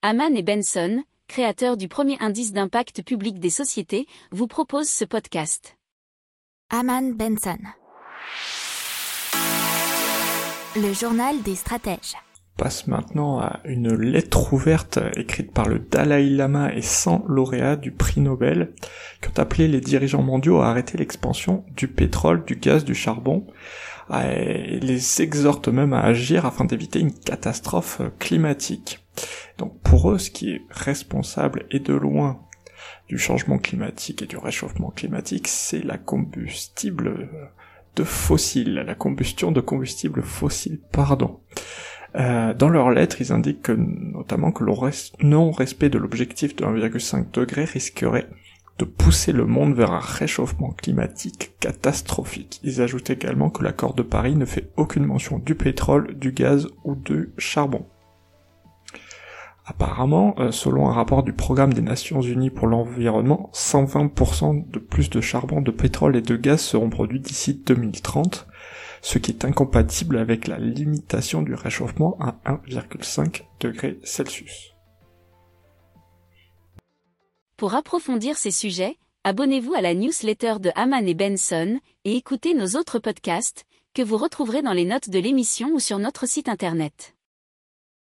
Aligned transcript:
Haman 0.00 0.36
et 0.36 0.44
Benson, 0.44 1.02
créateurs 1.26 1.76
du 1.76 1.88
premier 1.88 2.16
indice 2.20 2.52
d'impact 2.52 3.02
public 3.02 3.40
des 3.40 3.50
sociétés, 3.50 4.06
vous 4.30 4.46
proposent 4.46 4.88
ce 4.88 5.04
podcast. 5.04 5.76
Haman 6.70 7.14
Benson. 7.14 7.58
Le 10.76 10.92
journal 10.92 11.42
des 11.42 11.56
stratèges. 11.56 12.14
passe 12.56 12.86
maintenant 12.86 13.40
à 13.40 13.58
une 13.64 13.92
lettre 13.92 14.52
ouverte 14.52 15.00
écrite 15.16 15.50
par 15.50 15.68
le 15.68 15.80
Dalai 15.80 16.30
Lama 16.30 16.72
et 16.72 16.82
100 16.82 17.24
lauréats 17.26 17.74
du 17.74 17.90
prix 17.90 18.20
Nobel 18.20 18.74
qui 19.20 19.30
ont 19.30 19.42
appelé 19.42 19.66
les 19.66 19.80
dirigeants 19.80 20.22
mondiaux 20.22 20.60
à 20.60 20.68
arrêter 20.68 20.96
l'expansion 20.96 21.64
du 21.74 21.88
pétrole, 21.88 22.44
du 22.44 22.54
gaz, 22.54 22.84
du 22.84 22.94
charbon 22.94 23.48
et 24.14 24.78
les 24.78 25.22
exhortent 25.22 25.68
même 25.68 25.92
à 25.92 26.02
agir 26.02 26.46
afin 26.46 26.64
d'éviter 26.64 27.00
une 27.00 27.12
catastrophe 27.12 28.00
climatique. 28.20 29.00
Pour 29.88 30.10
eux, 30.10 30.18
ce 30.18 30.30
qui 30.30 30.50
est 30.50 30.62
responsable 30.68 31.64
et 31.70 31.78
de 31.78 31.94
loin 31.94 32.42
du 33.08 33.16
changement 33.16 33.56
climatique 33.56 34.20
et 34.20 34.26
du 34.26 34.36
réchauffement 34.36 34.90
climatique, 34.90 35.48
c'est 35.48 35.82
la 35.82 35.96
combustible 35.96 37.30
de 37.96 38.04
fossiles, 38.04 38.74
la 38.74 38.94
combustion 38.94 39.50
de 39.50 39.62
combustibles 39.62 40.22
fossiles, 40.22 40.78
pardon. 40.92 41.40
Euh, 42.16 42.52
dans 42.52 42.68
leur 42.68 42.90
lettre, 42.90 43.22
ils 43.22 43.32
indiquent 43.32 43.62
que, 43.62 43.72
notamment 43.72 44.52
que 44.52 44.62
le 44.62 44.74
non-respect 45.22 45.88
de 45.88 45.98
l'objectif 45.98 46.54
de 46.54 46.66
1,5 46.66 47.30
degré 47.32 47.64
risquerait 47.64 48.28
de 48.78 48.84
pousser 48.84 49.32
le 49.32 49.46
monde 49.46 49.74
vers 49.74 49.92
un 49.92 50.00
réchauffement 50.00 50.72
climatique 50.72 51.52
catastrophique. 51.60 52.60
Ils 52.62 52.82
ajoutent 52.82 53.08
également 53.08 53.48
que 53.48 53.64
l'accord 53.64 53.94
de 53.94 54.02
Paris 54.02 54.36
ne 54.36 54.44
fait 54.44 54.68
aucune 54.76 55.06
mention 55.06 55.38
du 55.38 55.54
pétrole, 55.54 56.14
du 56.18 56.32
gaz 56.32 56.68
ou 56.84 56.94
du 56.94 57.30
charbon. 57.38 57.86
Apparemment, 59.70 60.34
euh, 60.38 60.50
selon 60.50 60.88
un 60.88 60.92
rapport 60.94 61.22
du 61.22 61.34
programme 61.34 61.74
des 61.74 61.82
Nations 61.82 62.22
Unies 62.22 62.48
pour 62.48 62.68
l'environnement, 62.68 63.50
120% 63.52 64.70
de 64.70 64.78
plus 64.78 65.10
de 65.10 65.20
charbon, 65.20 65.60
de 65.60 65.70
pétrole 65.70 66.16
et 66.16 66.22
de 66.22 66.36
gaz 66.36 66.62
seront 66.62 66.88
produits 66.88 67.20
d'ici 67.20 67.52
2030, 67.66 68.46
ce 69.02 69.18
qui 69.18 69.30
est 69.30 69.44
incompatible 69.44 70.16
avec 70.16 70.48
la 70.48 70.58
limitation 70.58 71.42
du 71.42 71.52
réchauffement 71.52 72.16
à 72.18 72.36
1,5 72.50 73.42
degré 73.60 73.98
Celsius. 74.04 74.74
Pour 77.58 77.74
approfondir 77.74 78.38
ces 78.38 78.52
sujets, 78.52 78.96
abonnez-vous 79.24 79.74
à 79.74 79.82
la 79.82 79.92
newsletter 79.92 80.54
de 80.60 80.70
Haman 80.76 81.06
et 81.06 81.14
Benson 81.14 81.78
et 82.06 82.16
écoutez 82.16 82.54
nos 82.54 82.78
autres 82.78 83.00
podcasts 83.00 83.66
que 83.92 84.00
vous 84.00 84.16
retrouverez 84.16 84.62
dans 84.62 84.72
les 84.72 84.86
notes 84.86 85.10
de 85.10 85.18
l'émission 85.18 85.68
ou 85.74 85.78
sur 85.78 85.98
notre 85.98 86.26
site 86.26 86.48
internet. 86.48 87.17